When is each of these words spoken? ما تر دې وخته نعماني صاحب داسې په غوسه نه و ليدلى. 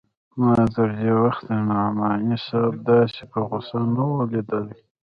ما 0.39 0.51
تر 0.75 0.89
دې 0.99 1.11
وخته 1.23 1.53
نعماني 1.69 2.37
صاحب 2.47 2.75
داسې 2.91 3.21
په 3.31 3.39
غوسه 3.47 3.79
نه 3.95 4.03
و 4.07 4.15
ليدلى. 4.31 4.75